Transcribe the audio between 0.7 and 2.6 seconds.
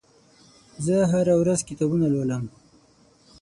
زه هره ورځ کتابونه لولم.